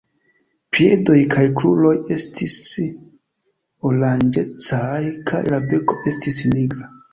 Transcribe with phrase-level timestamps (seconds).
[0.77, 2.57] Piedoj kaj kruroj estis
[3.91, 6.93] oranĝecaj kaj la beko estis nigra.